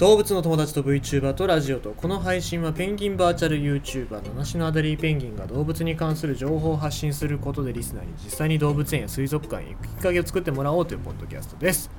[0.00, 11.90] 動物の友達と VTuber とラジオとこの配信はペンギンバーチャル YouTuber 七種のアダリーペンギンが動物に関する情報を発信することでリスナーに実際に動物園や水族館へ行くきっかけを作ってもらおうというポッドキャストです。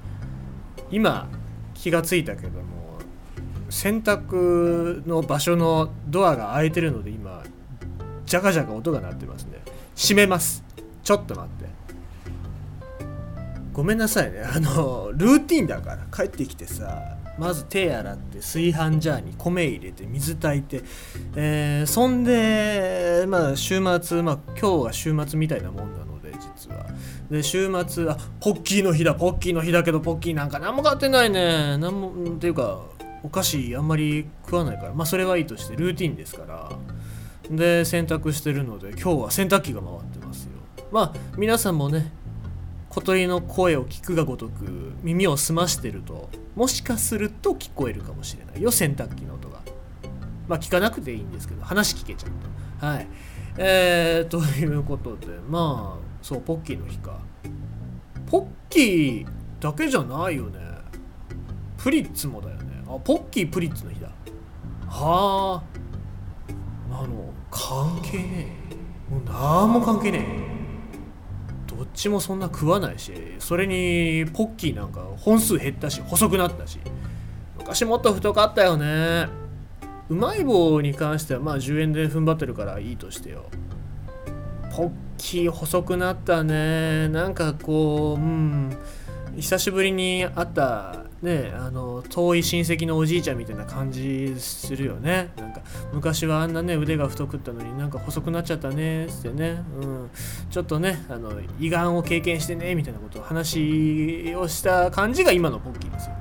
[0.89, 1.29] 今
[1.75, 2.97] 気がついたけども
[3.69, 7.43] 洗濯の場所のドアが開いてるので今
[8.25, 9.59] ジャカジャカ音が鳴ってますね。
[9.95, 10.63] 閉めます。
[11.03, 11.69] ちょっと待って。
[13.71, 14.41] ごめんなさいね。
[14.41, 16.07] あのルーティンだから。
[16.11, 20.83] 帰ってきてさまず手洗って炊飯ジャーに米入れて水炊いて、
[21.35, 26.85] えー、そんでまあ週末まあ今日は週末みたいなもんなので実は。
[27.31, 31.79] で週末あポッキーの日だポッキーの日だけどポッキーなんか何も買ってないね。
[31.79, 32.79] 何もっていうか
[33.23, 34.93] お菓子あんまり食わないから。
[34.93, 36.69] まあそれはいいとしてルーティンですから。
[37.49, 40.51] で洗濯してるので今日は洗濯機が回ってますよ。
[40.91, 42.11] まあ皆さんもね
[42.91, 49.61] 小鳥の声を聞くがごとく耳を澄ましてるともしかすると聞こえるかもしれないよ洗濯機の音が。
[50.49, 52.31] まあ聞かなくていいんですけど話聞けちゃう
[52.81, 52.85] と。
[52.85, 53.07] はい。
[53.57, 57.17] えー、ということでまあそうポッキーの日か。
[58.25, 59.27] ポッキー
[59.61, 60.59] だけじゃないよね。
[61.77, 62.83] プリッツもだよね。
[62.87, 64.09] あポッキープリッツの日だ。
[64.89, 65.63] は
[66.91, 66.93] あ。
[66.93, 69.13] あの関係ねえ。
[69.13, 70.50] もう何も関係ねえ。
[72.01, 76.79] ちもそんな食わないしそれにポッキーなんか本数減ったし細くなったし。
[77.59, 79.27] 昔もっと太かったよね。
[80.09, 83.45] うまい棒に関してはまあ10円で踏ん張ってるからいいとしてよ。
[84.75, 87.07] ポッキー細くなったね。
[87.09, 88.75] なんかこううん
[89.37, 95.31] 久しぶりに会ったねあの遠い親戚のおじいちゃんみたいな感じするよね。
[95.37, 95.61] なんか
[95.93, 100.09] 昔はあんなね腕が太くったのになんか細くなっちゃったねってね、うん、
[100.49, 106.15] ちょっとねあの胃がんを経験してねみたいなことを話をした感じが今のポッキーですよ。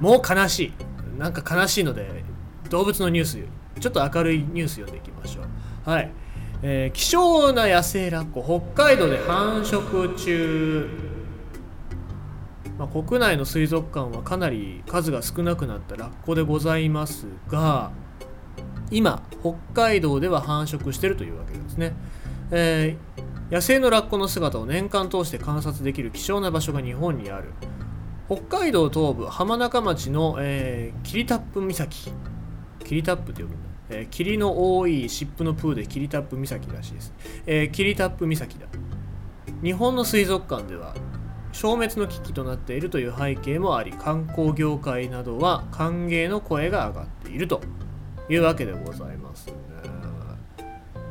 [0.00, 0.72] もう悲しい。
[1.18, 2.24] なんか悲しいので
[2.70, 3.38] 動物のニュース
[3.80, 5.90] ちょっと明るいニュース読んでいきましょう。
[5.90, 6.10] はい、
[6.62, 8.42] えー、希少な野生ラッコ
[8.74, 11.03] 北海道で繁殖中。
[12.84, 17.92] まあ、国内の水族館はかなり数が少なくなったラッコでございますが
[18.90, 21.94] 今北海道では繁殖しているというわけですね、
[22.50, 27.52] えー、野生のラッコの姿を年間通して観察できる希少な場所が日本にある。
[28.26, 32.12] 北海道東部浜中町の、えー、キリタップ岬。
[32.84, 33.68] キリタップって呼ぶんだ。
[33.90, 37.12] えー、霧の多い湿布のプーでキリタップ岬らしいです、
[37.46, 38.66] えー、キリタップ岬だ。
[39.62, 40.94] 日本の水族館では
[41.54, 47.62] 消滅の危機となっているという背景もあり観光業界などは歓迎の声が上がっていると
[48.28, 49.54] いうわけでございますね。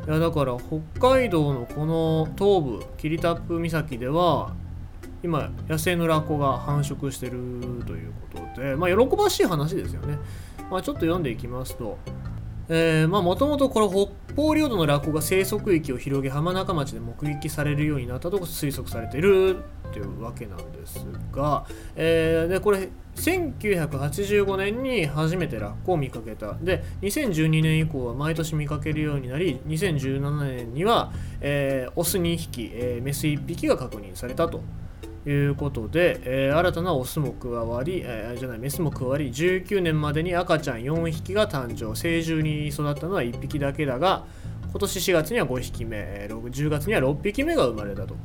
[0.05, 4.53] いやだから北海道のこの東部霧多布岬では
[5.23, 7.31] 今野生のラッコが繁殖してる
[7.87, 10.17] ということでまあ喜ばしい話ですよね、
[10.69, 11.97] まあ、ちょっと読んでいきますと
[12.69, 19.57] もともとこの北方領土のラッコが生息域を広げ浜中町で目撃されるようになったと推測されている
[19.91, 21.65] というわけなんですが、
[21.95, 26.53] えー、でこれ1985年に初めてラッコを見かけた。
[26.53, 34.61] で2012年以降は毎年見かけるようになり2017年には、えー、オス2匹、えー、メス1匹が確認されたと。
[35.25, 41.95] いうことで、えー、新たなオスも加わり、えー、じゃないメスも加わり19年までに赤ちゃん4匹が誕生。
[41.95, 44.25] 成獣に育ったのは1匹だけだが
[44.71, 48.15] 今年4月には5匹目10月には6匹目が生まれたと。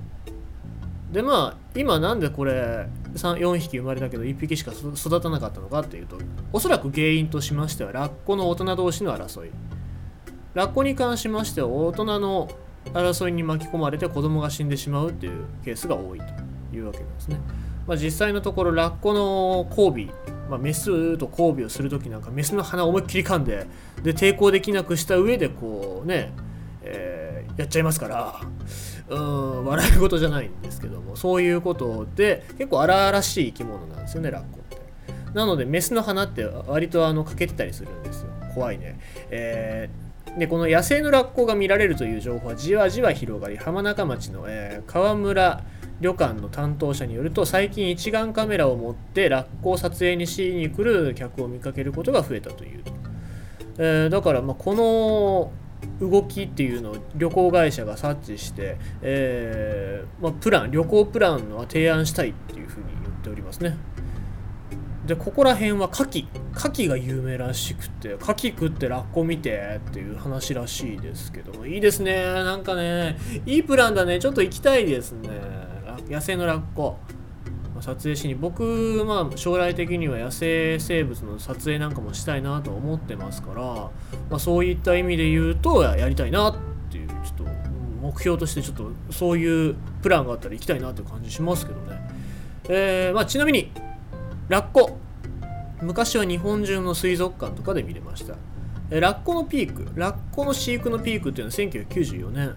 [1.12, 6.18] でまあ今なんでこれ4匹生まれたけど1匹しか育たなかったのかっていうと
[6.52, 9.50] おそらく原因としましてはラッコの大人同士の争い。
[10.54, 12.48] ラッコに関しましては大人の
[12.92, 16.47] 争いに巻き込まれて子供が死んでしまうっていうケースが多いと。
[16.72, 17.38] いうわけですね。
[17.86, 23.66] まあ、実際のところラッコの交尾、まあ、メスと交尾をする時なんかメスの鼻を思いっきり噛んで
[24.02, 26.32] で抵抗できなくした上でこうね、
[26.82, 28.40] えー、やっちゃいますから
[29.08, 34.76] うん笑い事じゃないんですけどもそういうことで結構荒々しい生き物なんですよねラッコって。
[35.32, 38.98] なのでメスの鼻って割とあの欠けてたりするんですよ怖いね。
[39.30, 45.64] えー、でこの野生のラッコが見られるという情報はじわじわ広がり浜中町の、えー、川村
[46.00, 52.84] 旅館の担当者によると最近一眼カメラを持ってラッコを撮影にしに来る客を見かけることが増えたという、
[53.78, 55.52] えー、だからまこの
[56.00, 63.76] 動きっていうのを旅行会社が察知して、えーま、プラン旅行プランは提案したいっていうふうに言っておりますね。
[65.06, 66.26] でここら辺は牡蠣。
[66.54, 71.66] 牡蠣が有名らしくて牡蠣食ってラッコ見てっていう話らしいですけども。
[71.66, 72.22] いいですね。
[72.22, 73.16] なんかね
[73.46, 74.18] いいプランだね。
[74.18, 75.30] ちょっと行きたいですね。
[76.08, 76.96] 野生のラッコ。
[77.80, 78.34] 撮影しに。
[78.34, 83.90] 僕、まあ、将来的には野生生物の撮影なんかもしたいなと思ってますから、ま
[84.32, 86.56] あ、そういった意味で言うとやりたいなっ
[86.90, 87.44] ていうちょっと
[88.02, 92.00] 目標としてちょっとそういうプランがあったら行きたいなという感じしますけどね、
[92.68, 93.70] えー、まあ、ちなみに
[94.48, 94.98] ラッコ。
[95.80, 98.34] 昔は日本中の水族館とかで見れました。
[98.90, 99.88] ラッコのピーク。
[99.94, 102.56] ラッコの飼育のピークっていうのは1994年、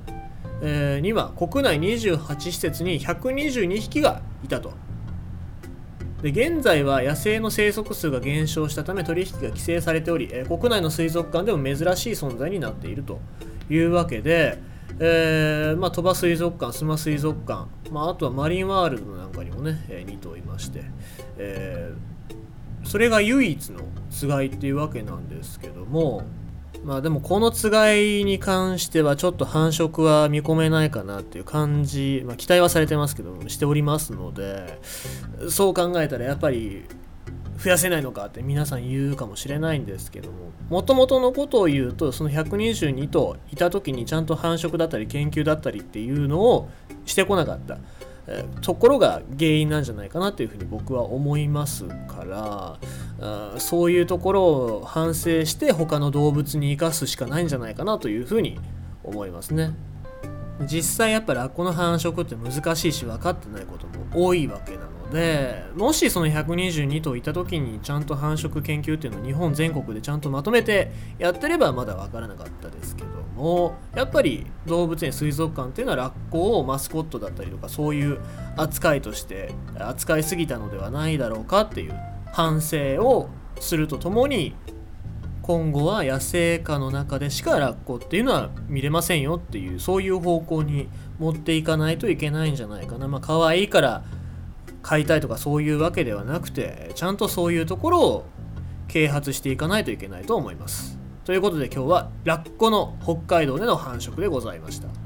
[0.62, 4.74] えー、には国内28施設に122匹がいたと。
[6.22, 13.20] で現在は野生の生息数が減少したため取引が規制されており、えー、国内の水族館でも珍しい存在になっていると
[13.72, 14.60] いうわけで、
[15.00, 20.84] えーまあ、鳥羽水族館、須磨水族館、まあ、あとはマリンワールドなんかにもね、えー、2頭いまして、
[21.38, 23.80] えー、それが唯一の
[24.12, 26.24] つがいっていうわけなんですけども、
[26.84, 34.80] まあでもこのつがいに関してはちょっと繁殖は見込めないかなっていう感じ、まあ、期待はされてますけどしておりますので
[35.50, 36.86] そう考えたらやっぱり
[37.64, 46.70] 増やせないのかって皆さん言うかもしれないんですけどももともとのことを言うとその122頭いた時にちゃんと繁殖だったり研究だったりっていうのを
[47.06, 47.78] してこなかった。
[48.62, 52.80] ところが原因なんじゃないかなというふうに僕は思いますか
[53.20, 58.60] らそういうところを反省して他の動物に生かすしかないんじゃないかなというふうに
[59.04, 59.74] 思いますね。
[60.68, 78.20] 実際やっぱラッコの繁殖って難しいし分かってないことも多いわけなのでもしその122頭いた時にちゃんと繁殖研究っていうのを日本全国でちゃんとまとめてやってればまだ分からなかったですけどもやっぱり動物園水族館っていうのはラッコをマスコットだったりとかそういう
[78.56, 81.94] 扱いとして扱いすぎたのではないだろうかっていう
[82.32, 83.30] 反省を
[83.60, 84.56] するとともに
[85.42, 90.88] 今後は野生下の中でしかラッコっていうのは見れませんよっていうそういう方向に
[91.20, 93.08] 持っていかないといけないんじゃないかな。
[93.08, 94.04] まあ可愛いから
[94.84, 98.26] 飼いたいとかそういうわけではなくてちゃんとそういうところを
[98.88, 101.00] 啓発していかないといけないと思います。
[101.26, 105.01] ということで今日はラッコの北海道での繁殖でございました。